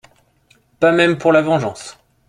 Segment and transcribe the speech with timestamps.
[0.79, 1.99] Pas même pour la vengeance.